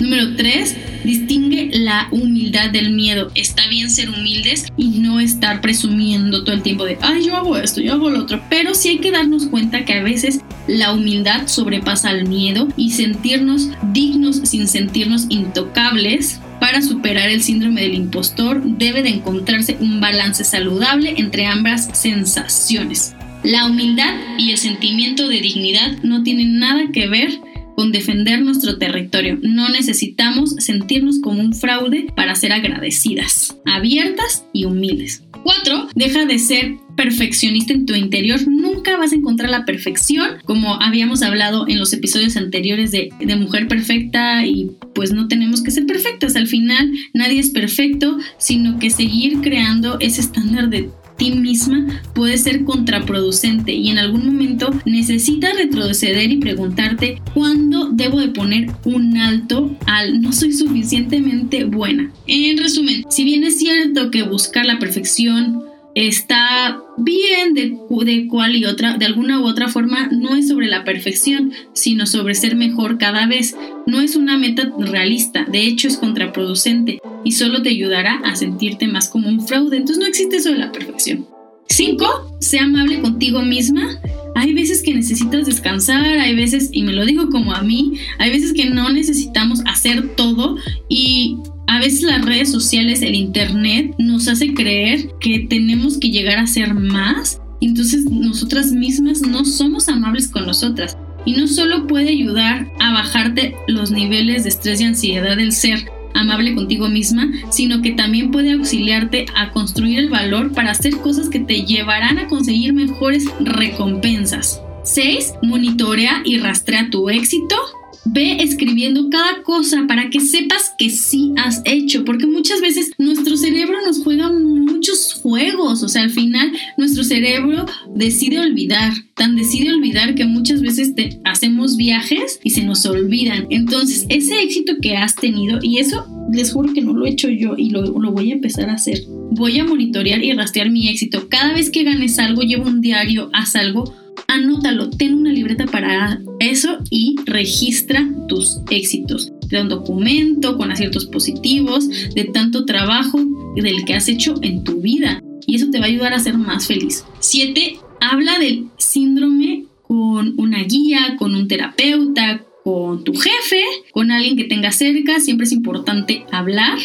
Número 0.00 0.34
3. 0.34 0.76
Distingue 1.04 1.70
la 1.74 2.08
humildad 2.10 2.70
del 2.70 2.92
miedo. 2.92 3.30
Está 3.34 3.68
bien 3.68 3.90
ser 3.90 4.08
humildes 4.08 4.66
y 4.76 5.00
no 5.00 5.20
estar 5.20 5.60
presumiendo 5.60 6.42
todo 6.42 6.54
el 6.54 6.62
tiempo 6.62 6.84
de, 6.86 6.96
ay, 7.02 7.26
yo 7.26 7.36
hago 7.36 7.58
esto, 7.58 7.82
yo 7.82 7.92
hago 7.92 8.08
lo 8.08 8.20
otro. 8.20 8.42
Pero 8.48 8.74
sí 8.74 8.88
hay 8.88 8.98
que 8.98 9.10
darnos 9.10 9.46
cuenta 9.46 9.84
que 9.84 9.92
a 9.92 10.02
veces 10.02 10.40
la 10.66 10.94
humildad 10.94 11.46
sobrepasa 11.48 12.08
al 12.08 12.26
miedo 12.26 12.68
y 12.76 12.92
sentirnos 12.92 13.68
dignos 13.92 14.36
sin 14.44 14.68
sentirnos 14.68 15.26
intocables. 15.28 16.40
Para 16.60 16.82
superar 16.82 17.28
el 17.28 17.42
síndrome 17.42 17.82
del 17.82 17.94
impostor 17.94 18.62
debe 18.62 19.02
de 19.02 19.10
encontrarse 19.10 19.76
un 19.80 20.00
balance 20.00 20.44
saludable 20.44 21.14
entre 21.18 21.46
ambas 21.46 21.88
sensaciones. 21.92 23.14
La 23.42 23.66
humildad 23.66 24.14
y 24.38 24.50
el 24.50 24.58
sentimiento 24.58 25.28
de 25.28 25.40
dignidad 25.40 26.02
no 26.02 26.22
tienen 26.22 26.58
nada 26.58 26.90
que 26.92 27.08
ver 27.08 27.30
con 27.74 27.92
defender 27.92 28.42
nuestro 28.42 28.76
territorio. 28.76 29.38
No 29.40 29.70
necesitamos 29.70 30.56
sentirnos 30.58 31.20
como 31.20 31.40
un 31.40 31.54
fraude 31.54 32.08
para 32.14 32.34
ser 32.34 32.52
agradecidas, 32.52 33.56
abiertas 33.64 34.44
y 34.52 34.66
humildes. 34.66 35.22
4. 35.42 35.88
Deja 35.94 36.26
de 36.26 36.38
ser 36.38 36.76
perfeccionista 36.96 37.72
en 37.72 37.86
tu 37.86 37.94
interior. 37.94 38.46
Nunca 38.46 38.98
vas 38.98 39.12
a 39.12 39.16
encontrar 39.16 39.48
la 39.48 39.64
perfección, 39.64 40.32
como 40.44 40.74
habíamos 40.82 41.22
hablado 41.22 41.66
en 41.66 41.78
los 41.78 41.94
episodios 41.94 42.36
anteriores 42.36 42.90
de, 42.90 43.08
de, 43.18 43.36
mujer 43.36 43.68
perfecta 43.68 44.44
y 44.44 44.72
pues 44.94 45.12
no 45.12 45.28
tenemos 45.28 45.62
que 45.62 45.70
ser 45.70 45.86
perfectas. 45.86 46.36
Al 46.36 46.46
final 46.46 46.92
nadie 47.14 47.40
es 47.40 47.48
perfecto, 47.48 48.18
sino 48.36 48.78
que 48.78 48.90
seguir 48.90 49.40
creando 49.40 49.98
ese 50.00 50.20
estándar 50.20 50.68
de 50.68 50.90
ti 51.20 51.32
misma 51.32 52.00
puede 52.14 52.38
ser 52.38 52.64
contraproducente 52.64 53.72
y 53.72 53.90
en 53.90 53.98
algún 53.98 54.24
momento 54.24 54.70
necesitas 54.86 55.54
retroceder 55.54 56.32
y 56.32 56.38
preguntarte 56.38 57.20
cuándo 57.34 57.90
debo 57.90 58.20
de 58.20 58.28
poner 58.28 58.70
un 58.86 59.18
alto 59.18 59.76
al 59.86 60.22
no 60.22 60.32
soy 60.32 60.54
suficientemente 60.54 61.64
buena. 61.64 62.10
En 62.26 62.56
resumen, 62.56 63.04
si 63.10 63.24
bien 63.24 63.44
es 63.44 63.58
cierto 63.58 64.10
que 64.10 64.22
buscar 64.22 64.64
la 64.64 64.78
perfección 64.78 65.69
está 66.08 66.80
bien 66.98 67.54
de, 67.54 67.78
de 68.04 68.26
cual 68.28 68.56
y 68.56 68.64
otra, 68.64 68.96
de 68.96 69.06
alguna 69.06 69.40
u 69.40 69.46
otra 69.46 69.68
forma, 69.68 70.08
no 70.12 70.36
es 70.36 70.48
sobre 70.48 70.66
la 70.66 70.84
perfección, 70.84 71.52
sino 71.72 72.06
sobre 72.06 72.34
ser 72.34 72.56
mejor 72.56 72.98
cada 72.98 73.26
vez. 73.26 73.56
No 73.86 74.00
es 74.00 74.16
una 74.16 74.38
meta 74.38 74.72
realista, 74.78 75.44
de 75.44 75.66
hecho 75.66 75.88
es 75.88 75.96
contraproducente 75.96 77.00
y 77.24 77.32
solo 77.32 77.62
te 77.62 77.70
ayudará 77.70 78.20
a 78.24 78.36
sentirte 78.36 78.86
más 78.86 79.08
como 79.08 79.28
un 79.28 79.46
fraude. 79.46 79.78
Entonces 79.78 79.98
no 79.98 80.06
existe 80.06 80.36
eso 80.36 80.50
de 80.50 80.58
la 80.58 80.72
perfección. 80.72 81.26
5. 81.68 82.36
Sea 82.40 82.64
amable 82.64 83.00
contigo 83.00 83.42
misma. 83.42 84.00
Hay 84.34 84.54
veces 84.54 84.82
que 84.82 84.94
necesitas 84.94 85.46
descansar, 85.46 86.18
hay 86.18 86.34
veces, 86.34 86.70
y 86.72 86.82
me 86.82 86.92
lo 86.92 87.04
digo 87.04 87.28
como 87.30 87.52
a 87.52 87.62
mí, 87.62 87.94
hay 88.18 88.30
veces 88.30 88.52
que 88.52 88.66
no 88.66 88.90
necesitamos 88.90 89.60
hacer 89.66 90.14
todo 90.14 90.56
y 90.88 91.36
a 91.70 91.78
veces 91.78 92.02
las 92.02 92.24
redes 92.24 92.50
sociales, 92.50 93.00
el 93.00 93.14
internet, 93.14 93.94
nos 93.96 94.26
hace 94.26 94.54
creer 94.54 95.08
que 95.20 95.46
tenemos 95.48 95.98
que 95.98 96.10
llegar 96.10 96.40
a 96.40 96.48
ser 96.48 96.74
más. 96.74 97.40
Entonces 97.60 98.06
nosotras 98.10 98.72
mismas 98.72 99.20
no 99.20 99.44
somos 99.44 99.88
amables 99.88 100.26
con 100.26 100.46
nosotras. 100.46 100.98
Y 101.24 101.34
no 101.34 101.46
solo 101.46 101.86
puede 101.86 102.08
ayudar 102.08 102.66
a 102.80 102.92
bajarte 102.92 103.54
los 103.68 103.92
niveles 103.92 104.42
de 104.42 104.48
estrés 104.48 104.80
y 104.80 104.84
ansiedad 104.84 105.36
del 105.36 105.52
ser 105.52 105.88
amable 106.12 106.56
contigo 106.56 106.88
misma, 106.88 107.30
sino 107.52 107.82
que 107.82 107.92
también 107.92 108.32
puede 108.32 108.50
auxiliarte 108.50 109.26
a 109.36 109.52
construir 109.52 110.00
el 110.00 110.08
valor 110.08 110.52
para 110.52 110.72
hacer 110.72 110.96
cosas 110.96 111.28
que 111.28 111.38
te 111.38 111.62
llevarán 111.62 112.18
a 112.18 112.26
conseguir 112.26 112.72
mejores 112.72 113.26
recompensas. 113.38 114.60
6. 114.82 115.34
Monitorea 115.44 116.22
y 116.24 116.38
rastrea 116.38 116.90
tu 116.90 117.10
éxito 117.10 117.54
ve 118.04 118.42
escribiendo 118.42 119.08
cada 119.10 119.42
cosa 119.42 119.84
para 119.86 120.10
que 120.10 120.20
sepas 120.20 120.72
que 120.78 120.90
sí 120.90 121.32
has 121.36 121.62
hecho, 121.64 122.04
porque 122.04 122.26
muchas 122.26 122.60
veces 122.60 122.92
nuestro 122.98 123.36
cerebro 123.36 123.78
nos 123.84 124.02
juega 124.02 124.32
muchos 124.32 125.14
juegos, 125.14 125.82
o 125.82 125.88
sea, 125.88 126.02
al 126.02 126.10
final 126.10 126.52
nuestro 126.76 127.04
cerebro 127.04 127.66
decide 127.94 128.40
olvidar, 128.40 128.92
tan 129.14 129.36
decide 129.36 129.72
olvidar 129.72 130.14
que 130.14 130.24
muchas 130.24 130.62
veces 130.62 130.94
te 130.94 131.20
hacemos 131.24 131.76
viajes 131.76 132.40
y 132.42 132.50
se 132.50 132.64
nos 132.64 132.84
olvidan. 132.86 133.46
Entonces, 133.50 134.06
ese 134.08 134.42
éxito 134.42 134.74
que 134.80 134.96
has 134.96 135.14
tenido, 135.14 135.58
y 135.62 135.78
eso 135.78 136.06
les 136.32 136.52
juro 136.52 136.72
que 136.72 136.80
no 136.80 136.92
lo 136.92 137.06
he 137.06 137.10
hecho 137.10 137.28
yo 137.28 137.54
y 137.56 137.70
lo, 137.70 137.82
lo 137.82 138.12
voy 138.12 138.30
a 138.30 138.34
empezar 138.34 138.70
a 138.70 138.74
hacer. 138.74 139.02
Voy 139.32 139.58
a 139.58 139.64
monitorear 139.64 140.22
y 140.22 140.32
rastrear 140.32 140.70
mi 140.70 140.88
éxito. 140.88 141.28
Cada 141.28 141.52
vez 141.54 141.70
que 141.70 141.84
ganes 141.84 142.18
algo, 142.18 142.42
llevo 142.42 142.68
un 142.68 142.80
diario, 142.80 143.30
haz 143.32 143.56
algo 143.56 143.94
anótalo, 144.30 144.90
ten 144.90 145.14
una 145.14 145.32
libreta 145.32 145.66
para 145.66 146.20
eso 146.38 146.78
y 146.90 147.16
registra 147.26 148.08
tus 148.28 148.60
éxitos. 148.70 149.32
Crea 149.48 149.62
un 149.62 149.68
documento 149.68 150.56
con 150.56 150.70
aciertos 150.70 151.06
positivos 151.06 151.88
de 152.14 152.24
tanto 152.24 152.64
trabajo 152.64 153.18
del 153.56 153.84
que 153.84 153.94
has 153.94 154.08
hecho 154.08 154.34
en 154.42 154.62
tu 154.62 154.80
vida 154.80 155.22
y 155.46 155.56
eso 155.56 155.70
te 155.70 155.80
va 155.80 155.86
a 155.86 155.88
ayudar 155.88 156.14
a 156.14 156.20
ser 156.20 156.38
más 156.38 156.66
feliz. 156.66 157.04
7. 157.18 157.78
Habla 158.00 158.38
del 158.38 158.66
síndrome 158.78 159.64
con 159.82 160.34
una 160.38 160.62
guía, 160.62 161.16
con 161.18 161.34
un 161.34 161.48
terapeuta, 161.48 162.44
con 162.62 163.02
tu 163.02 163.14
jefe, 163.14 163.62
con 163.90 164.12
alguien 164.12 164.36
que 164.36 164.44
tenga 164.44 164.70
cerca. 164.70 165.18
Siempre 165.18 165.46
es 165.46 165.52
importante 165.52 166.24
hablar. 166.30 166.78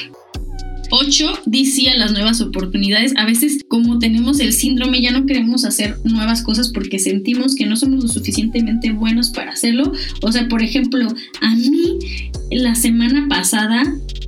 8. 0.92 1.42
Di 1.46 1.88
a 1.88 1.96
las 1.96 2.12
nuevas 2.12 2.42
oportunidades. 2.42 3.14
A 3.18 3.26
veces, 3.26 3.60
como 3.68 4.00
tenemos 4.00 4.40
el 4.40 4.54
síndrome, 4.54 5.02
ya 5.02 5.12
no 5.12 5.26
queremos 5.26 5.66
hacer 5.66 5.98
nuevas 6.04 6.42
cosas 6.42 6.72
porque 6.74 7.00
sentimos 7.00 7.56
que 7.56 7.66
no 7.66 7.76
somos 7.76 8.04
lo 8.04 8.10
suficientemente 8.10 8.92
buenos 8.92 9.30
para 9.30 9.52
hacerlo. 9.52 9.92
O 10.22 10.32
sea, 10.32 10.48
por 10.48 10.62
ejemplo, 10.62 11.08
a 11.42 11.56
mí 11.56 12.00
la 12.52 12.76
semana 12.76 13.28
pasada 13.30 13.84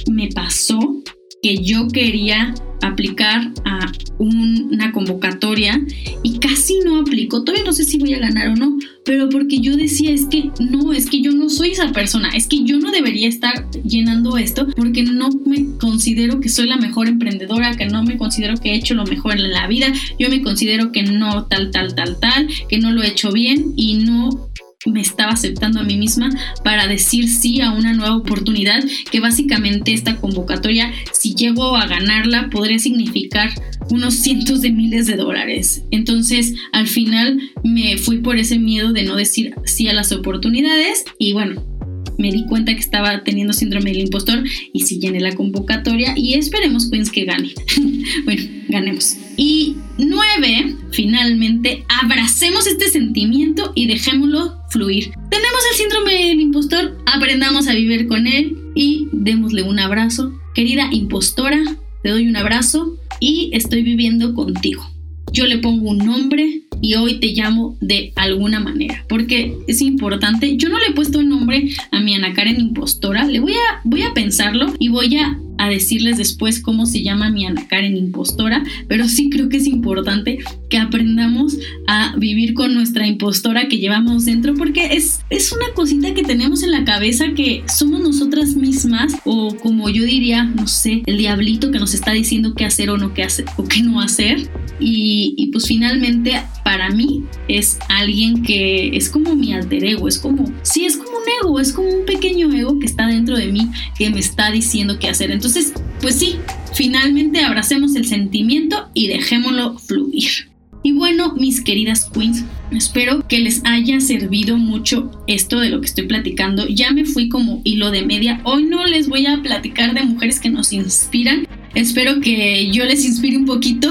me 0.09 0.29
pasó 0.29 1.03
que 1.41 1.63
yo 1.63 1.87
quería 1.87 2.53
aplicar 2.81 3.51
a 3.65 3.91
una 4.19 4.91
convocatoria 4.91 5.81
y 6.23 6.39
casi 6.39 6.79
no 6.85 6.99
aplico. 6.99 7.43
Todavía 7.43 7.65
no 7.65 7.73
sé 7.73 7.83
si 7.83 7.97
voy 7.97 8.13
a 8.13 8.19
ganar 8.19 8.49
o 8.49 8.55
no, 8.55 8.77
pero 9.05 9.29
porque 9.29 9.59
yo 9.59 9.77
decía 9.77 10.11
es 10.11 10.25
que 10.25 10.51
no, 10.59 10.93
es 10.93 11.09
que 11.09 11.21
yo 11.21 11.31
no 11.31 11.49
soy 11.49 11.71
esa 11.71 11.91
persona, 11.91 12.29
es 12.29 12.47
que 12.47 12.63
yo 12.63 12.77
no 12.79 12.91
debería 12.91 13.27
estar 13.27 13.69
llenando 13.83 14.37
esto 14.37 14.67
porque 14.75 15.03
no 15.03 15.29
me 15.45 15.77
considero 15.79 16.39
que 16.39 16.49
soy 16.49 16.67
la 16.67 16.77
mejor 16.77 17.07
emprendedora, 17.07 17.75
que 17.75 17.85
no 17.85 18.03
me 18.03 18.17
considero 18.17 18.55
que 18.57 18.71
he 18.71 18.75
hecho 18.75 18.95
lo 18.95 19.05
mejor 19.05 19.33
en 19.33 19.51
la 19.51 19.67
vida, 19.67 19.91
yo 20.19 20.29
me 20.29 20.41
considero 20.41 20.91
que 20.91 21.03
no 21.03 21.45
tal, 21.45 21.71
tal, 21.71 21.95
tal, 21.95 22.19
tal, 22.19 22.47
que 22.67 22.79
no 22.79 22.91
lo 22.91 23.01
he 23.01 23.07
hecho 23.07 23.31
bien 23.31 23.73
y 23.75 23.95
no 23.95 24.46
me 24.87 25.01
estaba 25.01 25.31
aceptando 25.31 25.79
a 25.79 25.83
mí 25.83 25.97
misma 25.97 26.29
para 26.63 26.87
decir 26.87 27.29
sí 27.29 27.61
a 27.61 27.71
una 27.71 27.93
nueva 27.93 28.15
oportunidad 28.15 28.83
que 29.11 29.19
básicamente 29.19 29.93
esta 29.93 30.17
convocatoria 30.17 30.91
si 31.11 31.35
llego 31.35 31.75
a 31.75 31.87
ganarla 31.87 32.49
podría 32.49 32.79
significar 32.79 33.49
unos 33.89 34.15
cientos 34.15 34.61
de 34.61 34.71
miles 34.71 35.07
de 35.07 35.15
dólares 35.15 35.83
entonces 35.91 36.53
al 36.71 36.87
final 36.87 37.39
me 37.63 37.97
fui 37.97 38.19
por 38.19 38.37
ese 38.37 38.59
miedo 38.59 38.93
de 38.93 39.03
no 39.03 39.15
decir 39.15 39.53
sí 39.65 39.87
a 39.87 39.93
las 39.93 40.11
oportunidades 40.11 41.05
y 41.17 41.33
bueno 41.33 41.77
me 42.17 42.31
di 42.31 42.45
cuenta 42.45 42.73
que 42.73 42.79
estaba 42.79 43.23
teniendo 43.23 43.53
síndrome 43.53 43.91
del 43.91 44.01
impostor 44.01 44.43
y 44.73 44.81
sí 44.81 44.99
llené 44.99 45.19
la 45.19 45.35
convocatoria 45.35 46.13
y 46.15 46.33
esperemos 46.33 46.89
Queens 46.89 47.11
que 47.11 47.25
gane. 47.25 47.53
bueno, 48.25 48.43
ganemos. 48.69 49.17
Y 49.35 49.75
nueve, 49.97 50.75
finalmente, 50.91 51.85
abracemos 52.01 52.65
este 52.67 52.89
sentimiento 52.89 53.71
y 53.75 53.87
dejémoslo 53.87 54.56
fluir. 54.69 55.11
Tenemos 55.29 55.61
el 55.71 55.77
síndrome 55.77 56.27
del 56.27 56.39
impostor, 56.39 56.97
aprendamos 57.05 57.67
a 57.67 57.73
vivir 57.73 58.07
con 58.07 58.27
él 58.27 58.57
y 58.75 59.07
démosle 59.11 59.63
un 59.63 59.79
abrazo. 59.79 60.31
Querida 60.53 60.89
impostora, 60.91 61.59
te 62.03 62.09
doy 62.09 62.27
un 62.27 62.35
abrazo 62.35 62.97
y 63.19 63.49
estoy 63.53 63.83
viviendo 63.83 64.33
contigo. 64.33 64.89
Yo 65.31 65.45
le 65.45 65.57
pongo 65.57 65.89
un 65.89 65.97
nombre, 65.97 66.63
y 66.81 66.95
hoy 66.95 67.19
te 67.19 67.27
llamo 67.27 67.77
de 67.81 68.13
alguna 68.15 68.59
manera, 68.59 69.03
porque 69.07 69.57
es 69.67 69.81
importante. 69.81 70.57
Yo 70.57 70.69
no 70.69 70.79
le 70.79 70.87
he 70.87 70.93
puesto 70.93 71.19
un 71.19 71.29
nombre 71.29 71.69
a 71.91 71.99
mi 71.99 72.15
Ana 72.15 72.33
Karen 72.33 72.59
impostora, 72.59 73.25
le 73.25 73.39
voy 73.39 73.53
a, 73.53 73.81
voy 73.83 74.03
a 74.03 74.13
pensarlo 74.13 74.73
y 74.79 74.89
voy 74.89 75.17
a 75.17 75.39
a 75.57 75.69
decirles 75.69 76.17
después 76.17 76.61
cómo 76.61 76.85
se 76.85 77.01
llama 77.01 77.29
mi 77.29 77.45
Ana 77.45 77.67
Karen 77.67 77.97
impostora, 77.97 78.63
pero 78.87 79.07
sí 79.07 79.29
creo 79.29 79.49
que 79.49 79.57
es 79.57 79.65
importante 79.65 80.37
que 80.69 80.77
aprendamos 80.77 81.57
a 81.87 82.15
vivir 82.17 82.53
con 82.53 82.73
nuestra 82.73 83.07
impostora 83.07 83.67
que 83.67 83.77
llevamos 83.77 84.25
dentro, 84.25 84.53
porque 84.55 84.95
es, 84.95 85.21
es 85.29 85.51
una 85.51 85.73
cosita 85.73 86.13
que 86.13 86.23
tenemos 86.23 86.63
en 86.63 86.71
la 86.71 86.83
cabeza 86.83 87.33
que 87.35 87.63
somos 87.67 88.01
nosotras 88.01 88.55
mismas, 88.55 89.13
o 89.25 89.55
como 89.55 89.89
yo 89.89 90.03
diría, 90.03 90.43
no 90.43 90.67
sé, 90.67 91.03
el 91.05 91.17
diablito 91.17 91.71
que 91.71 91.79
nos 91.79 91.93
está 91.93 92.11
diciendo 92.11 92.53
qué 92.55 92.65
hacer 92.65 92.89
o 92.89 92.97
no 92.97 93.13
qué 93.13 93.23
hacer 93.23 93.45
o 93.57 93.63
qué 93.63 93.81
no 93.81 94.01
hacer. 94.01 94.49
Y, 94.79 95.49
pues 95.51 95.65
finalmente 95.65 96.39
para 96.63 96.91
mí 96.91 97.23
es 97.47 97.79
alguien 97.89 98.43
que 98.43 98.95
es 98.95 99.09
como 99.09 99.35
mi 99.35 99.53
alter 99.53 99.83
ego, 99.83 100.07
es 100.07 100.19
como, 100.19 100.51
sí, 100.61 100.85
es 100.85 100.97
como 100.97 101.09
un 101.09 101.23
ego, 101.41 101.59
es 101.59 101.73
como 101.73 101.89
un 101.89 102.05
pequeño 102.05 102.53
ego 102.53 102.77
que 102.77 102.85
está 102.85 103.07
dentro 103.07 103.37
de 103.37 103.47
mí 103.47 103.69
que 103.97 104.09
me 104.09 104.19
está 104.19 104.51
diciendo 104.51 104.99
qué 104.99 105.09
hacer. 105.09 105.31
Entonces, 105.31 105.73
pues 106.01 106.15
sí, 106.15 106.35
finalmente 106.73 107.39
abracemos 107.41 107.95
el 107.95 108.05
sentimiento 108.05 108.89
y 108.93 109.07
dejémoslo 109.07 109.79
fluir. 109.79 110.49
Y 110.83 110.93
bueno, 110.93 111.33
mis 111.35 111.61
queridas 111.61 112.05
queens, 112.05 112.43
espero 112.71 113.27
que 113.27 113.39
les 113.39 113.61
haya 113.65 113.99
servido 113.99 114.57
mucho 114.57 115.11
esto 115.27 115.59
de 115.59 115.69
lo 115.69 115.79
que 115.81 115.87
estoy 115.87 116.07
platicando. 116.07 116.67
Ya 116.67 116.91
me 116.91 117.05
fui 117.05 117.29
como 117.29 117.61
hilo 117.63 117.91
de 117.91 118.05
media. 118.05 118.41
Hoy 118.43 118.63
no 118.63 118.85
les 118.85 119.09
voy 119.09 119.25
a 119.25 119.41
platicar 119.41 119.93
de 119.93 120.03
mujeres 120.03 120.39
que 120.39 120.49
nos 120.49 120.71
inspiran, 120.73 121.46
Espero 121.75 122.19
que 122.21 122.69
yo 122.71 122.85
les 122.85 123.05
inspire 123.05 123.37
un 123.37 123.45
poquito. 123.45 123.89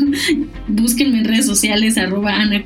Búsquenme 0.68 1.18
en 1.18 1.24
redes 1.24 1.46
sociales 1.46 1.98
arroba 1.98 2.34
Ana 2.34 2.64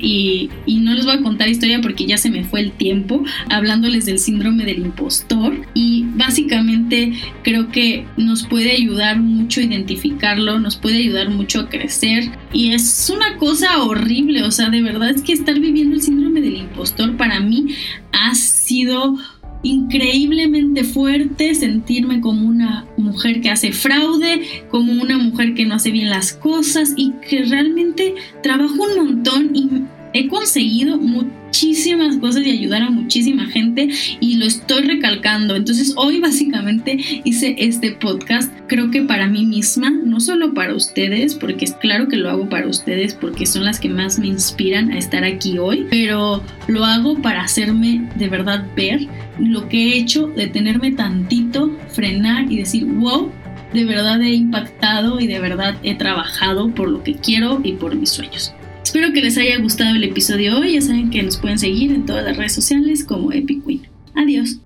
y, 0.00 0.50
y 0.66 0.76
no 0.80 0.94
les 0.94 1.04
voy 1.04 1.14
a 1.14 1.22
contar 1.22 1.48
historia 1.48 1.80
porque 1.80 2.06
ya 2.06 2.16
se 2.16 2.30
me 2.30 2.44
fue 2.44 2.60
el 2.60 2.72
tiempo 2.72 3.24
hablándoles 3.48 4.06
del 4.06 4.18
síndrome 4.18 4.64
del 4.64 4.80
impostor 4.80 5.54
y 5.74 6.04
básicamente 6.14 7.12
creo 7.42 7.68
que 7.68 8.06
nos 8.16 8.46
puede 8.46 8.72
ayudar 8.72 9.20
mucho 9.20 9.60
a 9.60 9.64
identificarlo, 9.64 10.58
nos 10.58 10.76
puede 10.76 10.98
ayudar 10.98 11.30
mucho 11.30 11.60
a 11.60 11.68
crecer 11.68 12.30
y 12.52 12.72
es 12.72 13.10
una 13.14 13.36
cosa 13.36 13.82
horrible, 13.82 14.42
o 14.42 14.50
sea, 14.50 14.70
de 14.70 14.82
verdad 14.82 15.10
es 15.10 15.22
que 15.22 15.32
estar 15.32 15.58
viviendo 15.58 15.96
el 15.96 16.02
síndrome 16.02 16.40
del 16.40 16.56
impostor 16.56 17.16
para 17.16 17.40
mí 17.40 17.74
ha 18.12 18.34
sido 18.34 19.16
increíblemente 19.62 20.84
fuerte, 20.84 21.54
sentirme 21.54 22.20
como 22.20 22.48
una 22.48 22.86
mujer 22.96 23.40
que 23.40 23.50
hace 23.50 23.72
fraude, 23.72 24.42
como 24.70 24.92
una 24.92 25.18
mujer 25.18 25.54
que 25.54 25.66
no 25.66 25.74
hace 25.74 25.90
bien 25.90 26.10
las 26.10 26.32
cosas 26.32 26.94
y 26.96 27.12
que 27.28 27.44
realmente 27.44 28.14
trabajo 28.42 28.74
un 28.74 29.06
montón 29.06 29.50
y 29.54 29.68
he 30.12 30.28
conseguido 30.28 30.98
muchísimas 30.98 32.16
cosas 32.16 32.46
y 32.46 32.50
ayudar 32.50 32.82
a 32.82 32.90
muchísima 32.90 33.46
gente 33.46 33.88
y 34.20 34.36
lo 34.36 34.46
estoy 34.46 34.82
recalcando. 34.82 35.56
Entonces 35.56 35.94
hoy 35.96 36.20
básicamente 36.20 36.98
hice 37.24 37.54
este 37.58 37.92
podcast, 37.92 38.52
creo 38.66 38.90
que 38.90 39.02
para 39.02 39.26
mí 39.26 39.44
misma, 39.44 39.90
no 39.90 40.20
solo 40.20 40.54
para 40.54 40.74
ustedes, 40.74 41.34
porque 41.34 41.64
es 41.64 41.72
claro 41.72 42.08
que 42.08 42.16
lo 42.16 42.30
hago 42.30 42.48
para 42.48 42.66
ustedes 42.66 43.14
porque 43.14 43.46
son 43.46 43.64
las 43.64 43.80
que 43.80 43.88
más 43.88 44.18
me 44.18 44.28
inspiran 44.28 44.90
a 44.92 44.98
estar 44.98 45.24
aquí 45.24 45.58
hoy, 45.58 45.86
pero 45.90 46.42
lo 46.68 46.84
hago 46.84 47.20
para 47.20 47.42
hacerme 47.42 48.08
de 48.16 48.28
verdad 48.28 48.66
ver 48.76 49.06
lo 49.38 49.68
que 49.68 49.92
he 49.92 49.98
hecho, 49.98 50.28
detenerme 50.28 50.92
tantito, 50.92 51.70
frenar 51.88 52.50
y 52.50 52.58
decir, 52.58 52.84
wow, 52.84 53.30
de 53.72 53.84
verdad 53.84 54.20
he 54.22 54.34
impactado 54.34 55.20
y 55.20 55.26
de 55.26 55.38
verdad 55.38 55.76
he 55.82 55.94
trabajado 55.94 56.70
por 56.74 56.88
lo 56.88 57.02
que 57.02 57.14
quiero 57.14 57.60
y 57.64 57.72
por 57.72 57.94
mis 57.94 58.10
sueños. 58.10 58.54
Espero 58.82 59.12
que 59.12 59.22
les 59.22 59.38
haya 59.38 59.58
gustado 59.58 59.94
el 59.94 60.04
episodio 60.04 60.58
hoy. 60.58 60.74
Ya 60.74 60.82
saben 60.82 61.10
que 61.10 61.22
nos 61.22 61.38
pueden 61.38 61.58
seguir 61.58 61.92
en 61.92 62.04
todas 62.04 62.24
las 62.24 62.36
redes 62.36 62.52
sociales 62.52 63.04
como 63.04 63.32
Epic 63.32 63.64
Queen. 63.64 63.82
Adiós. 64.14 64.56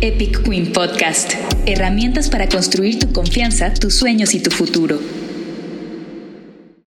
Epic 0.00 0.42
Queen 0.42 0.72
Podcast. 0.72 1.34
Herramientas 1.66 2.30
para 2.30 2.48
construir 2.48 2.98
tu 2.98 3.12
confianza, 3.12 3.74
tus 3.74 3.94
sueños 3.94 4.34
y 4.34 4.40
tu 4.40 4.50
futuro. 4.50 5.00